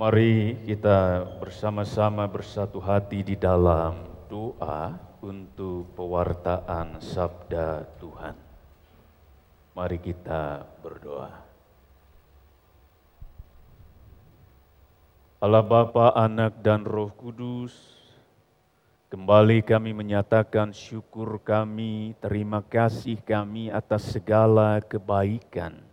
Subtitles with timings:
[0.00, 4.00] Mari kita bersama-sama bersatu hati di dalam
[4.32, 8.32] doa untuk pewartaan sabda Tuhan.
[9.76, 11.28] Mari kita berdoa.
[15.36, 17.76] Allah Bapa, Anak, dan Roh Kudus,
[19.12, 25.89] kembali kami menyatakan syukur kami, terima kasih kami atas segala kebaikan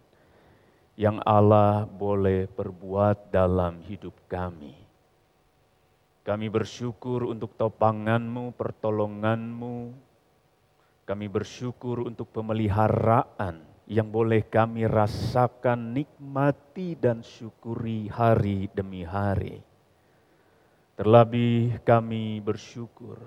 [0.98, 4.74] yang Allah boleh perbuat dalam hidup kami.
[6.26, 9.94] Kami bersyukur untuk topanganmu, pertolonganmu.
[11.06, 19.62] Kami bersyukur untuk pemeliharaan yang boleh kami rasakan, nikmati dan syukuri hari demi hari.
[20.98, 23.22] Terlebih kami bersyukur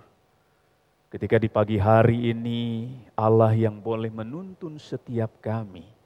[1.09, 6.00] ketika di pagi hari ini Allah yang boleh menuntun setiap kami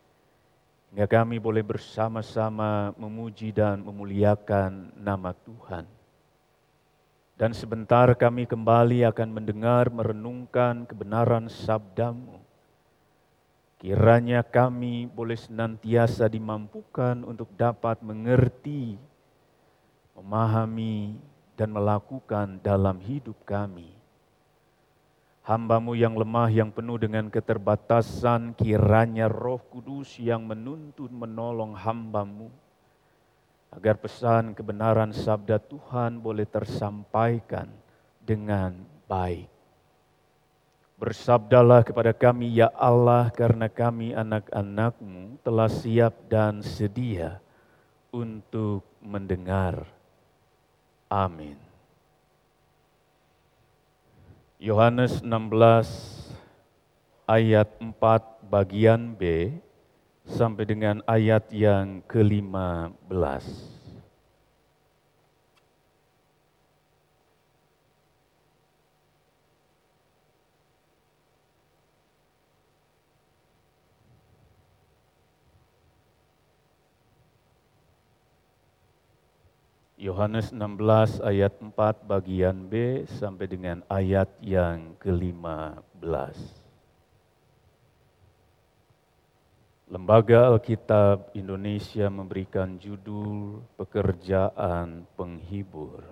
[0.95, 5.91] Hingga kami boleh bersama-sama memuji dan memuliakan nama Tuhan.
[7.35, 12.39] Dan sebentar kami kembali akan mendengar merenungkan kebenaran sabdamu.
[13.83, 18.95] Kiranya kami boleh senantiasa dimampukan untuk dapat mengerti,
[20.15, 21.19] memahami,
[21.59, 23.94] dan melakukan dalam hidup kami
[25.45, 32.49] hambamu yang lemah yang penuh dengan keterbatasan kiranya roh kudus yang menuntun menolong hambamu
[33.69, 37.69] agar pesan kebenaran sabda Tuhan boleh tersampaikan
[38.23, 38.73] dengan
[39.05, 39.51] baik.
[40.95, 47.43] Bersabdalah kepada kami, Ya Allah, karena kami anak-anakmu telah siap dan sedia
[48.15, 49.91] untuk mendengar.
[51.11, 51.74] Amin.
[54.65, 56.33] Yohanes 16
[57.29, 58.01] ayat 4
[58.49, 59.53] bagian B
[60.25, 63.74] sampai dengan ayat yang ke-15.
[80.05, 86.37] Yohanes 16 ayat 4 bagian B sampai dengan ayat yang ke-15.
[89.89, 96.05] Lembaga Alkitab Indonesia memberikan judul Pekerjaan Penghibur.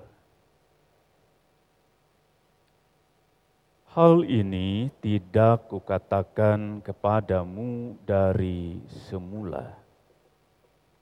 [3.92, 9.81] Hal ini tidak kukatakan kepadamu dari semula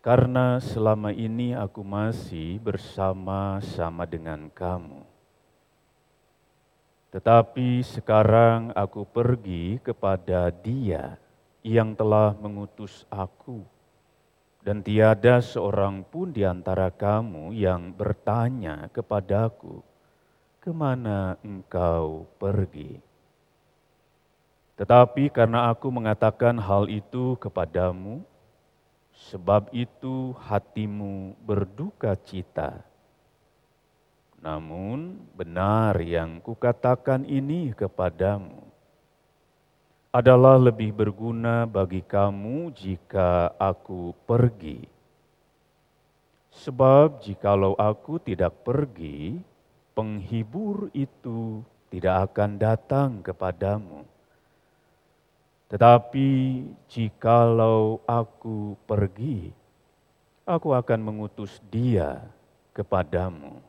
[0.01, 5.05] karena selama ini aku masih bersama-sama dengan kamu.
[7.13, 11.21] Tetapi sekarang aku pergi kepada Dia
[11.61, 13.61] yang telah mengutus aku,
[14.65, 19.85] dan tiada seorang pun di antara kamu yang bertanya kepadaku,
[20.65, 23.05] "Ke mana engkau pergi?"
[24.81, 28.25] Tetapi karena aku mengatakan hal itu kepadamu,
[29.21, 32.81] Sebab itu hatimu berduka cita.
[34.41, 38.65] Namun benar yang kukatakan ini kepadamu
[40.11, 44.89] adalah lebih berguna bagi kamu jika aku pergi.
[46.51, 49.39] Sebab jikalau aku tidak pergi,
[49.93, 54.03] penghibur itu tidak akan datang kepadamu.
[55.71, 56.29] Tetapi
[56.91, 59.55] jikalau aku pergi,
[60.43, 62.27] aku akan mengutus dia
[62.75, 63.63] kepadamu.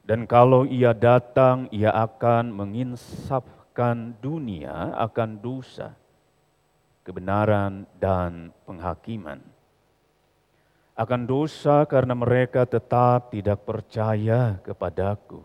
[0.00, 5.92] Dan kalau ia datang, ia akan menginsafkan dunia akan dosa,
[7.04, 9.44] kebenaran, dan penghakiman.
[10.96, 15.44] Akan dosa karena mereka tetap tidak percaya kepadaku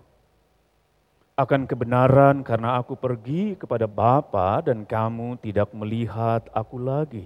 [1.41, 7.25] akan kebenaran karena aku pergi kepada Bapa dan kamu tidak melihat aku lagi.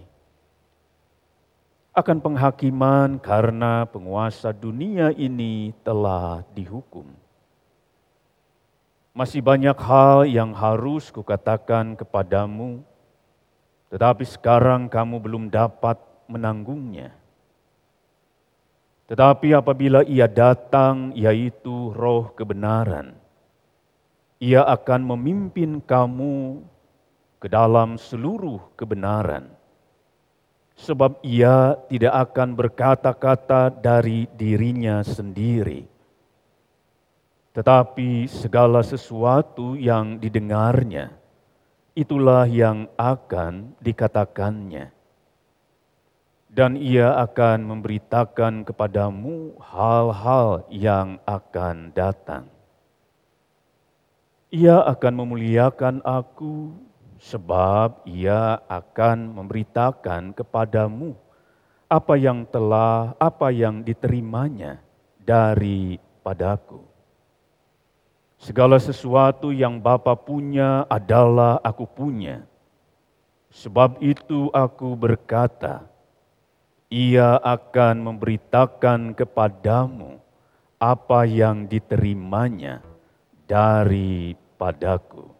[1.91, 7.07] Akan penghakiman karena penguasa dunia ini telah dihukum.
[9.15, 12.83] Masih banyak hal yang harus kukatakan kepadamu,
[13.87, 15.95] tetapi sekarang kamu belum dapat
[16.27, 17.15] menanggungnya.
[19.07, 23.15] Tetapi apabila ia datang, yaitu roh kebenaran,
[24.39, 26.59] ia akan memimpin kamu
[27.39, 29.47] ke dalam seluruh kebenaran.
[30.75, 35.87] Sebab ia tidak akan berkata-kata dari dirinya sendiri.
[37.55, 41.15] Tetapi segala sesuatu yang didengarnya,
[41.95, 44.91] itulah yang akan dikatakannya.
[46.55, 52.54] dan ia akan memberitakan kepadamu hal-hal yang akan datang.
[54.55, 56.71] Ia akan memuliakan aku,
[57.19, 61.11] sebab ia akan memberitakan kepadamu
[61.91, 64.79] apa yang telah, apa yang diterimanya
[65.27, 66.87] daripadaku.
[68.39, 72.47] Segala sesuatu yang Bapa punya adalah aku punya.
[73.51, 75.83] Sebab itu aku berkata,
[76.87, 80.15] ia akan memberitakan kepadamu
[80.79, 82.79] apa yang diterimanya
[84.55, 85.35] daripadaku.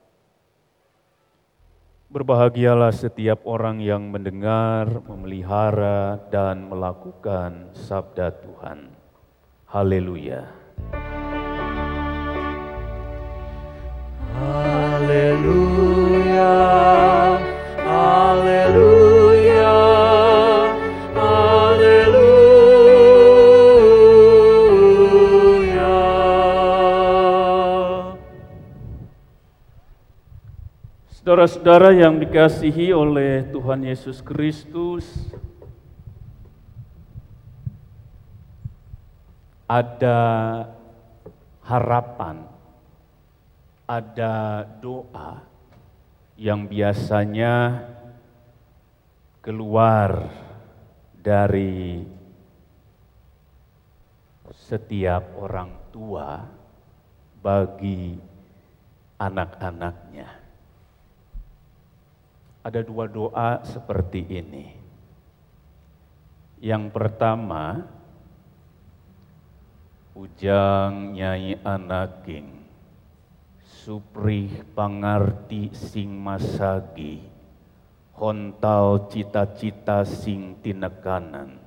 [2.06, 8.96] Berbahagialah setiap orang yang mendengar, memelihara, dan melakukan sabda Tuhan.
[9.68, 10.48] Haleluya!
[14.36, 16.56] Haleluya!
[17.84, 19.15] Haleluya!
[31.26, 35.10] Saudara-saudara yang dikasihi oleh Tuhan Yesus Kristus,
[39.66, 40.22] ada
[41.66, 42.46] harapan,
[43.90, 45.42] ada doa
[46.38, 47.82] yang biasanya
[49.42, 50.30] keluar
[51.26, 52.06] dari
[54.54, 56.46] setiap orang tua
[57.42, 58.14] bagi
[59.18, 60.45] anak-anaknya
[62.66, 64.74] ada dua doa seperti ini.
[66.58, 67.86] Yang pertama,
[70.18, 72.66] Ujang Nyai Anaking,
[73.62, 77.22] Suprih Pangarti Sing Masagi,
[78.18, 81.62] Hontal Cita-Cita Sing Tinekanan,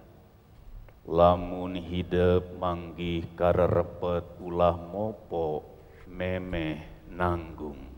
[1.07, 5.63] Lamun Hidup Manggih Karerepet Ulah Mopo
[6.11, 7.98] Memeh Nanggung.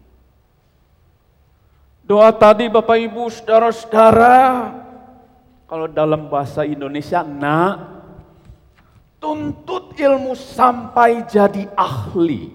[2.05, 4.39] Doa tadi Bapak Ibu, saudara-saudara,
[5.71, 8.03] kalau dalam bahasa Indonesia, nak,
[9.23, 12.51] tuntut ilmu sampai jadi ahli.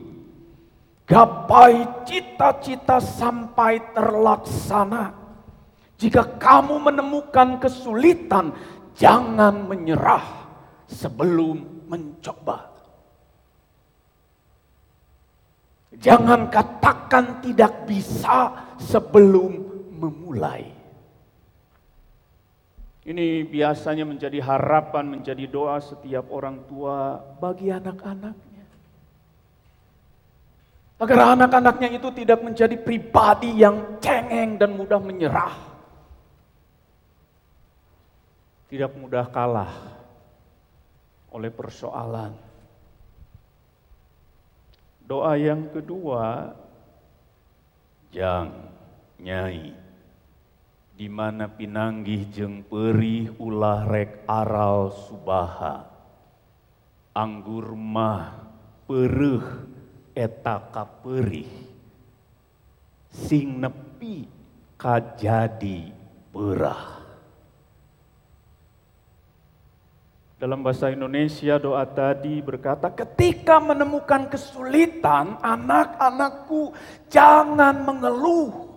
[1.05, 5.15] Gapai cita-cita sampai terlaksana.
[5.95, 8.51] Jika kamu menemukan kesulitan,
[8.97, 10.25] jangan menyerah
[10.89, 12.74] sebelum mencoba.
[15.99, 19.63] Jangan katakan tidak bisa sebelum
[19.95, 20.75] memulai.
[23.05, 28.65] Ini biasanya menjadi harapan, menjadi doa setiap orang tua bagi anak-anaknya.
[30.95, 35.53] Agar anak-anaknya itu tidak menjadi pribadi yang cengeng dan mudah menyerah.
[38.73, 39.73] Tidak mudah kalah
[41.29, 42.44] oleh persoalan.
[45.05, 46.49] Doa yang kedua
[48.09, 48.71] Jang,
[49.21, 49.75] Nyai,
[50.95, 55.83] di mana pinanggih jeng perih ulah rek aral subaha,
[57.11, 58.39] anggur mah
[58.87, 59.43] perih
[60.15, 61.51] eta kaperih,
[63.11, 64.23] sing nepi
[64.79, 65.91] kajadi
[66.31, 66.94] perah.
[70.35, 76.75] Dalam bahasa Indonesia doa tadi berkata, ketika menemukan kesulitan anak-anakku
[77.07, 78.67] jangan mengeluh.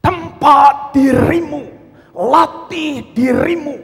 [0.00, 1.68] Tempat dirimu,
[2.16, 3.76] latih dirimu.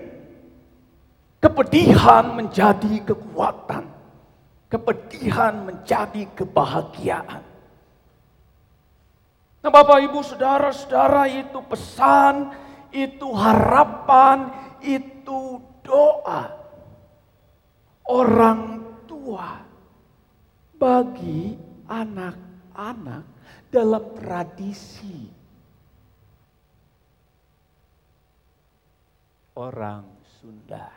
[1.37, 3.85] Kepedihan menjadi kekuatan.
[4.73, 7.45] Kepedihan menjadi kebahagiaan.
[9.61, 12.57] Nah Bapak Ibu Saudara-saudara itu pesan,
[12.89, 14.49] itu harapan,
[14.81, 16.49] itu doa
[18.09, 19.61] orang tua
[20.81, 21.55] bagi
[21.87, 23.25] anak-anak
[23.69, 25.29] dalam tradisi
[29.55, 30.03] orang
[30.41, 30.91] Sunda.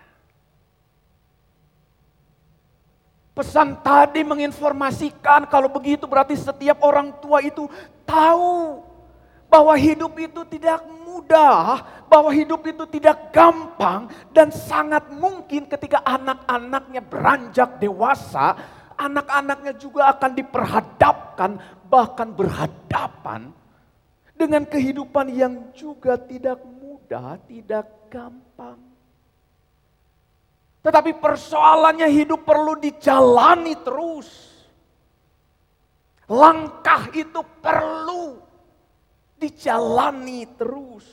[3.37, 7.69] Pesan tadi menginformasikan kalau begitu berarti setiap orang tua itu
[8.01, 8.81] tahu
[9.45, 10.81] bahwa hidup itu tidak
[11.17, 18.53] mudah, bahwa hidup itu tidak gampang, dan sangat mungkin ketika anak-anaknya beranjak dewasa,
[18.93, 21.51] anak-anaknya juga akan diperhadapkan,
[21.89, 23.49] bahkan berhadapan
[24.37, 28.77] dengan kehidupan yang juga tidak mudah, tidak gampang.
[30.85, 34.29] Tetapi persoalannya hidup perlu dijalani terus.
[36.27, 38.46] Langkah itu perlu
[39.37, 41.05] dijalani terus.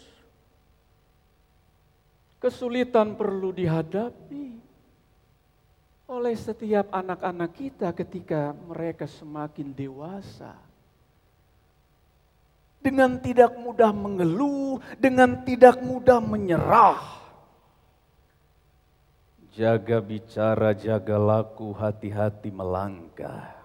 [2.44, 4.60] kesulitan perlu dihadapi
[6.04, 10.52] oleh setiap anak-anak kita ketika mereka semakin dewasa.
[12.84, 17.00] Dengan tidak mudah mengeluh, dengan tidak mudah menyerah.
[19.56, 23.63] Jaga bicara, jaga laku, hati-hati melangkah.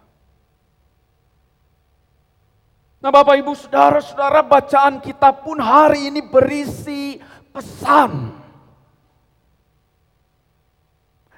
[2.99, 7.15] Nah Bapak Ibu Saudara-saudara bacaan kita pun hari ini berisi
[7.55, 8.35] pesan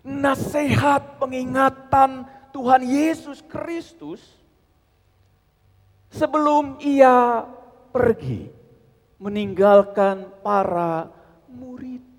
[0.01, 4.25] nasihat pengingatan Tuhan Yesus Kristus
[6.09, 7.45] sebelum ia
[7.93, 8.49] pergi
[9.21, 11.13] meninggalkan para
[11.45, 12.10] murid.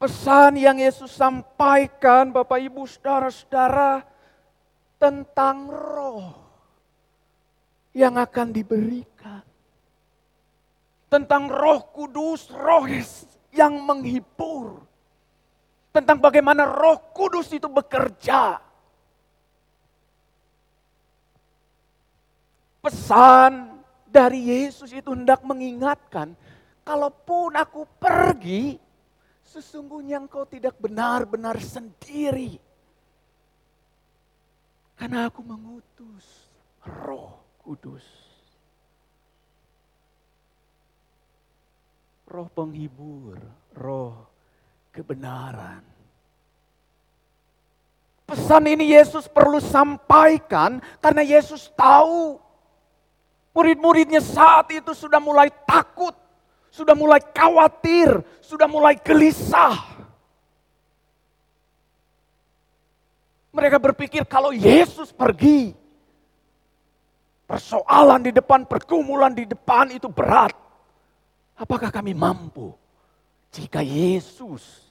[0.00, 4.00] Pesan yang Yesus sampaikan Bapak Ibu Saudara-saudara
[4.96, 6.32] tentang roh
[7.92, 9.44] yang akan diberikan
[11.10, 12.86] tentang Roh Kudus, Roh
[13.50, 14.78] yang menghibur,
[15.90, 18.62] tentang bagaimana Roh Kudus itu bekerja.
[22.80, 26.32] Pesan dari Yesus itu hendak mengingatkan,
[26.86, 28.78] kalaupun aku pergi,
[29.50, 32.62] sesungguhnya engkau tidak benar-benar sendiri.
[34.94, 36.46] Karena aku mengutus
[36.86, 38.30] Roh Kudus.
[42.30, 43.36] roh penghibur,
[43.74, 44.14] roh
[44.94, 45.82] kebenaran.
[48.30, 52.38] Pesan ini Yesus perlu sampaikan karena Yesus tahu
[53.50, 56.14] murid-muridnya saat itu sudah mulai takut,
[56.70, 59.90] sudah mulai khawatir, sudah mulai gelisah.
[63.50, 65.74] Mereka berpikir kalau Yesus pergi,
[67.50, 70.54] persoalan di depan, pergumulan di depan itu berat.
[71.58, 72.70] Apakah kami mampu
[73.50, 74.88] jika Yesus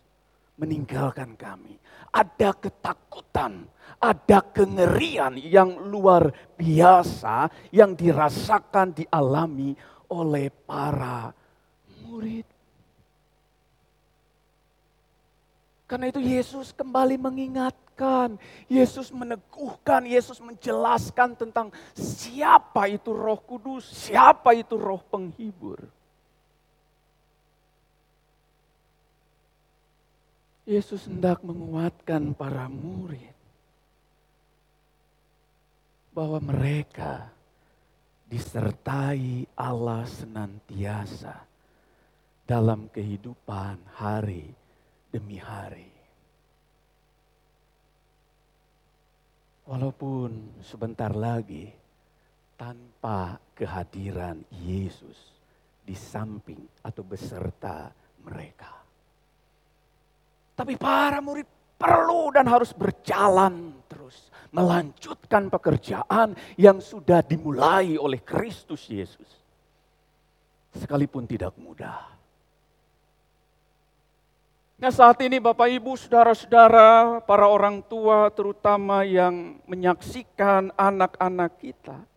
[0.60, 1.80] meninggalkan kami?
[2.12, 3.64] Ada ketakutan,
[3.98, 6.28] ada kengerian yang luar
[6.60, 9.72] biasa yang dirasakan, dialami
[10.12, 11.32] oleh para
[12.10, 12.48] murid.
[15.90, 18.38] Karena itu Yesus kembali mengingatkan,
[18.70, 25.82] Yesus meneguhkan, Yesus menjelaskan tentang siapa itu Roh Kudus, siapa itu Roh Penghibur.
[30.70, 33.34] Yesus hendak menguatkan para murid
[36.14, 37.34] bahwa mereka
[38.30, 41.49] disertai Allah senantiasa
[42.50, 44.50] dalam kehidupan hari
[45.14, 45.86] demi hari.
[49.70, 51.70] Walaupun sebentar lagi
[52.58, 55.30] tanpa kehadiran Yesus
[55.86, 57.94] di samping atau beserta
[58.26, 58.82] mereka.
[60.58, 61.46] Tapi para murid
[61.78, 64.34] perlu dan harus berjalan terus.
[64.50, 69.30] Melanjutkan pekerjaan yang sudah dimulai oleh Kristus Yesus.
[70.74, 72.19] Sekalipun tidak mudah.
[74.80, 82.10] Nah saat ini Bapak Ibu, Saudara-saudara, para orang tua terutama yang menyaksikan anak-anak kita.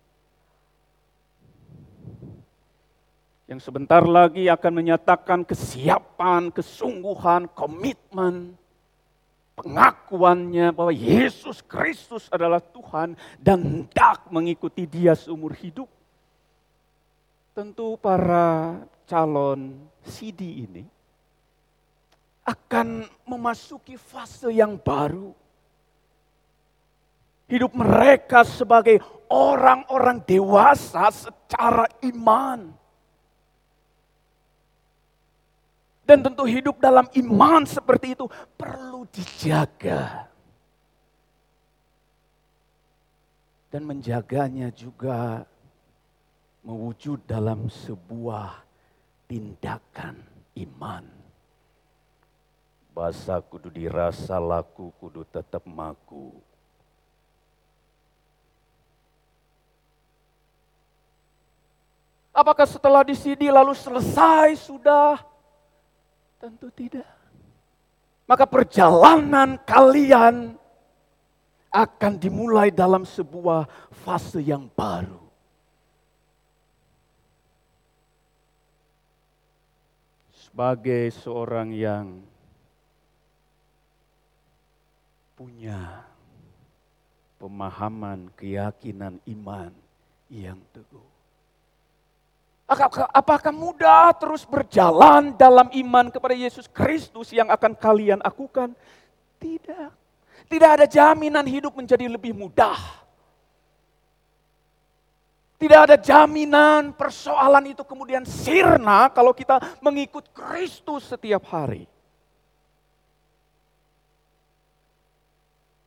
[3.52, 8.56] yang sebentar lagi akan menyatakan kesiapan, kesungguhan, komitmen,
[9.52, 15.84] pengakuannya bahwa Yesus Kristus adalah Tuhan dan hendak mengikuti dia seumur hidup.
[17.52, 20.88] Tentu para calon CD ini
[22.42, 25.30] akan memasuki fase yang baru.
[27.46, 32.82] Hidup mereka sebagai orang-orang dewasa secara iman
[36.02, 38.26] Dan tentu hidup dalam iman seperti itu
[38.58, 40.28] perlu dijaga.
[43.72, 45.46] Dan menjaganya juga
[46.66, 48.60] mewujud dalam sebuah
[49.24, 50.20] tindakan
[50.60, 51.21] iman.
[52.92, 56.36] Bahasa kudu dirasa laku kudu tetap maku.
[62.32, 65.20] Apakah setelah di sini lalu selesai sudah?
[66.40, 67.08] Tentu tidak.
[68.24, 70.56] Maka perjalanan kalian
[71.68, 73.68] akan dimulai dalam sebuah
[74.04, 75.20] fase yang baru.
[80.32, 82.20] Sebagai seorang yang
[85.42, 86.06] punya
[87.42, 89.74] pemahaman, keyakinan, iman
[90.30, 91.02] yang teguh.
[93.10, 98.70] Apakah mudah terus berjalan dalam iman kepada Yesus Kristus yang akan kalian lakukan?
[99.42, 99.90] Tidak.
[100.46, 102.78] Tidak ada jaminan hidup menjadi lebih mudah.
[105.58, 111.91] Tidak ada jaminan persoalan itu kemudian sirna kalau kita mengikut Kristus setiap hari.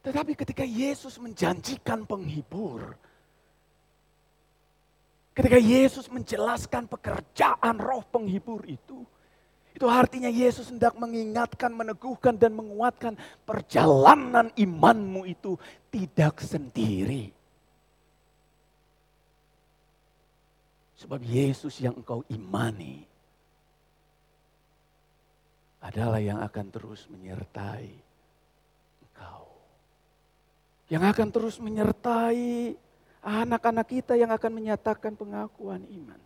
[0.05, 2.93] Tetapi ketika Yesus menjanjikan penghibur,
[5.33, 9.01] ketika Yesus menjelaskan pekerjaan roh penghibur itu,
[9.73, 13.17] itu artinya Yesus hendak mengingatkan, meneguhkan, dan menguatkan
[13.49, 15.57] perjalanan imanmu itu
[15.89, 17.33] tidak sendiri.
[21.01, 23.03] Sebab Yesus yang engkau imani
[25.81, 28.04] adalah yang akan terus menyertai.
[30.85, 32.77] Yang akan terus menyertai
[33.25, 36.21] anak-anak kita yang akan menyatakan pengakuan iman.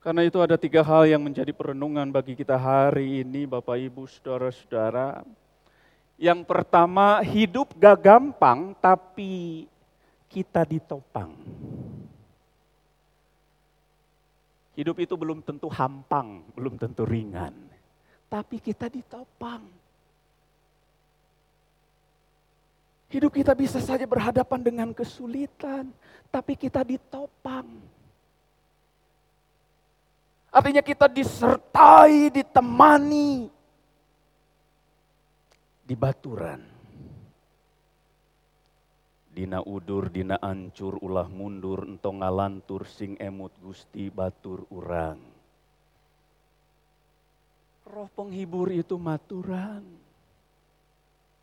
[0.00, 5.26] Karena itu ada tiga hal yang menjadi perenungan bagi kita hari ini Bapak Ibu Saudara-saudara.
[6.16, 9.66] Yang pertama hidup gak gampang tapi
[10.30, 11.36] kita ditopang.
[14.78, 17.52] Hidup itu belum tentu hampang, belum tentu ringan.
[18.30, 19.79] Tapi kita ditopang.
[23.10, 25.90] Hidup kita bisa saja berhadapan dengan kesulitan,
[26.30, 27.66] tapi kita ditopang.
[30.50, 33.50] Artinya kita disertai, ditemani
[35.82, 36.62] di baturan.
[39.30, 45.18] Dina udur, dina ancur, ulah mundur, entong ngalantur, sing emut gusti batur urang.
[47.90, 49.99] Roh penghibur itu maturan.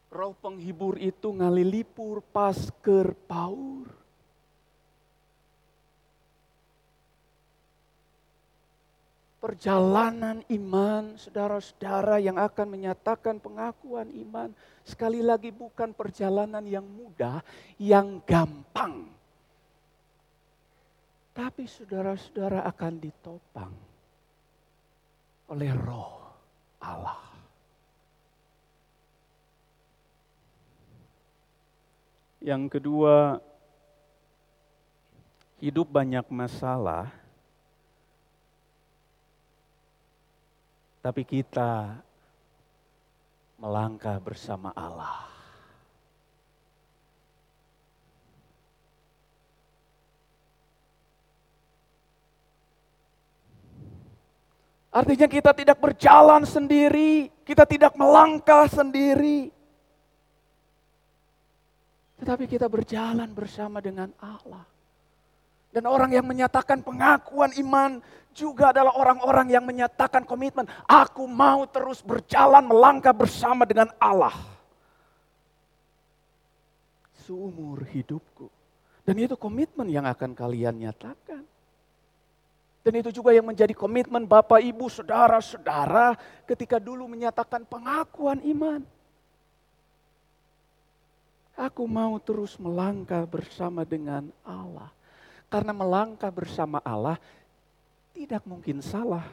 [0.07, 3.97] Roh penghibur itu ngalilipur pasker paur.
[9.47, 14.51] perjalanan iman, saudara-saudara yang akan menyatakan pengakuan iman,
[14.83, 17.39] sekali lagi bukan perjalanan yang mudah,
[17.79, 19.07] yang gampang.
[21.31, 23.73] Tapi saudara-saudara akan ditopang
[25.47, 26.17] oleh roh
[26.83, 27.26] Allah.
[32.37, 33.41] Yang kedua,
[35.57, 37.09] hidup banyak masalah,
[41.01, 41.97] tapi kita
[43.57, 45.25] melangkah bersama Allah.
[54.93, 59.56] Artinya kita tidak berjalan sendiri, kita tidak melangkah sendiri.
[62.27, 64.67] Tetapi kita berjalan bersama dengan Allah.
[65.71, 68.03] Dan orang yang menyatakan pengakuan iman
[68.35, 70.67] juga adalah orang-orang yang menyatakan komitmen.
[70.91, 74.35] Aku mau terus berjalan melangkah bersama dengan Allah.
[77.23, 78.51] Seumur hidupku.
[79.07, 81.47] Dan itu komitmen yang akan kalian nyatakan.
[82.83, 88.96] Dan itu juga yang menjadi komitmen Bapak, Ibu, Saudara-saudara ketika dulu menyatakan pengakuan iman.
[91.57, 94.93] Aku mau terus melangkah bersama dengan Allah.
[95.49, 97.17] Karena melangkah bersama Allah
[98.13, 99.25] tidak mungkin salah.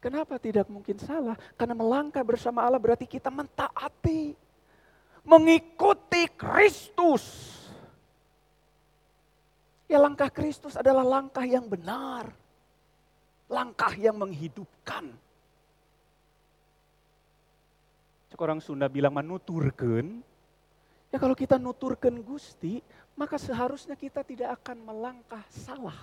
[0.00, 1.36] Kenapa tidak mungkin salah?
[1.60, 4.32] Karena melangkah bersama Allah berarti kita mentaati.
[5.20, 7.52] Mengikuti Kristus.
[9.90, 12.32] Ya langkah Kristus adalah langkah yang benar.
[13.50, 15.25] Langkah yang menghidupkan.
[18.36, 20.20] Seorang Sunda bilang menuturkan,
[21.08, 22.84] Ya kalau kita nuturkan Gusti,
[23.16, 25.96] maka seharusnya kita tidak akan melangkah salah.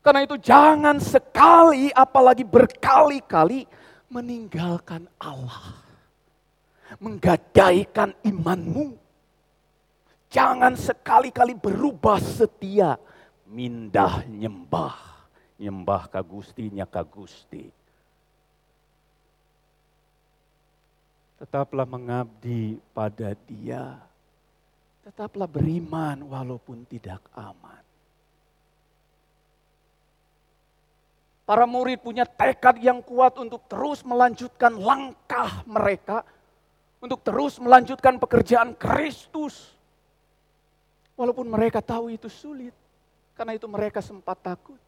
[0.00, 3.68] Karena itu jangan sekali apalagi berkali-kali
[4.08, 5.80] meninggalkan Allah.
[6.96, 8.96] Menggadaikan imanmu.
[10.32, 12.96] Jangan sekali-kali berubah setia.
[13.48, 15.13] Mindah nyembah.
[15.58, 17.84] Nyembah kagustinya kagusti.
[21.44, 24.00] tetaplah mengabdi pada Dia.
[25.04, 27.84] Tetaplah beriman walaupun tidak aman.
[31.44, 36.24] Para murid punya tekad yang kuat untuk terus melanjutkan langkah mereka,
[37.04, 39.76] untuk terus melanjutkan pekerjaan Kristus.
[41.20, 42.72] Walaupun mereka tahu itu sulit,
[43.36, 44.80] karena itu mereka sempat takut.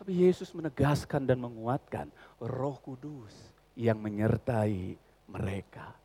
[0.00, 2.08] Tapi Yesus menegaskan dan menguatkan
[2.40, 3.36] Roh Kudus
[3.76, 4.96] yang menyertai
[5.28, 6.00] mereka.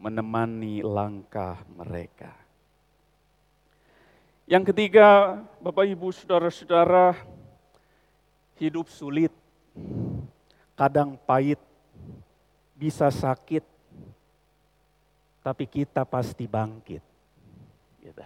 [0.00, 2.32] menemani langkah mereka.
[4.48, 7.12] Yang ketiga, Bapak Ibu Saudara-saudara,
[8.56, 9.28] hidup sulit,
[10.72, 11.60] kadang pahit,
[12.80, 13.60] bisa sakit,
[15.44, 17.04] tapi kita pasti bangkit.
[18.00, 18.24] Gitu.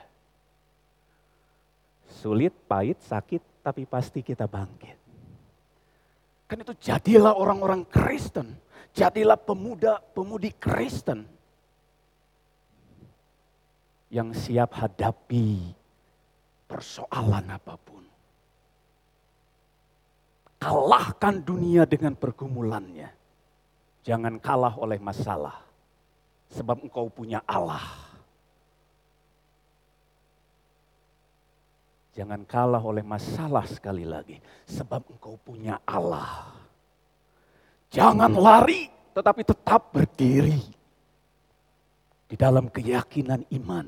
[2.22, 4.96] Sulit, pahit, sakit, tapi pasti kita bangkit.
[6.44, 8.52] Kan itu jadilah orang-orang Kristen,
[8.92, 11.24] jadilah pemuda-pemudi Kristen
[14.12, 15.72] yang siap hadapi
[16.68, 18.04] persoalan apa pun.
[20.60, 23.08] Kalahkan dunia dengan pergumulannya.
[24.04, 25.64] Jangan kalah oleh masalah.
[26.52, 28.03] Sebab engkau punya Allah.
[32.14, 34.38] Jangan kalah oleh masalah sekali lagi.
[34.70, 36.54] Sebab engkau punya Allah.
[37.90, 40.62] Jangan lari tetapi tetap berdiri.
[42.24, 43.86] Di dalam keyakinan iman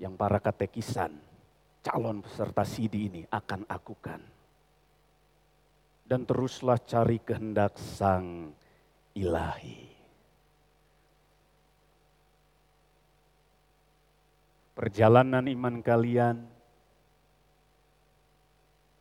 [0.00, 1.12] yang para katekisan,
[1.80, 4.20] calon peserta sidi ini akan akukan.
[6.06, 8.54] Dan teruslah cari kehendak sang
[9.16, 9.95] ilahi.
[14.76, 16.36] Perjalanan iman kalian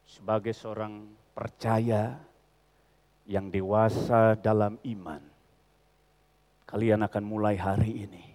[0.07, 1.03] sebagai seorang
[1.35, 2.15] percaya
[3.27, 5.19] yang dewasa dalam iman,
[6.63, 8.25] kalian akan mulai hari ini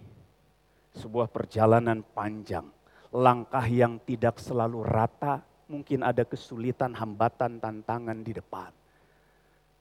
[0.93, 2.67] sebuah perjalanan panjang,
[3.09, 8.69] langkah yang tidak selalu rata, mungkin ada kesulitan, hambatan, tantangan di depan.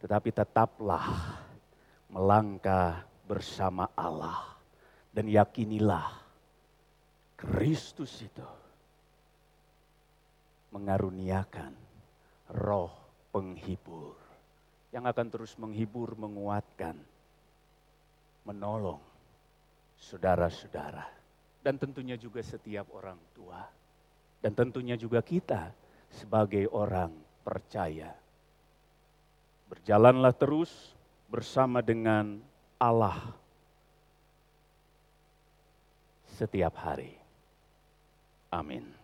[0.00, 1.36] Tetapi tetaplah
[2.08, 4.56] melangkah bersama Allah
[5.12, 6.19] dan yakinilah
[7.40, 8.44] Kristus itu
[10.76, 11.72] mengaruniakan
[12.52, 12.92] roh
[13.32, 14.20] penghibur
[14.90, 16.98] yang akan terus menghibur, menguatkan,
[18.44, 18.98] menolong
[19.96, 21.06] saudara-saudara,
[21.62, 23.62] dan tentunya juga setiap orang tua,
[24.42, 25.70] dan tentunya juga kita
[26.10, 27.14] sebagai orang
[27.46, 28.10] percaya.
[29.70, 30.92] Berjalanlah terus
[31.30, 32.42] bersama dengan
[32.82, 33.30] Allah
[36.34, 37.19] setiap hari.
[38.52, 38.99] Amin.